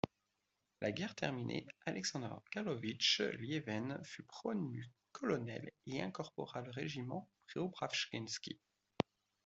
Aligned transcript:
La 0.81 0.91
guerre 0.91 1.13
terminée, 1.13 1.67
Alexandre 1.85 2.41
Karlovitch 2.49 3.21
Lieven 3.39 4.01
fut 4.03 4.23
promu 4.23 4.87
colonel 5.11 5.71
et 5.85 6.01
incorpora 6.01 6.61
le 6.61 6.71
régiment 6.71 7.29
Preobrajensky. 7.45 8.59